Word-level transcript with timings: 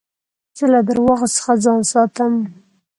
زه 0.57 0.65
له 0.73 0.79
درواغو 0.87 1.27
څخه 1.35 1.53
ځان 1.63 1.81
ساتم. 1.91 2.33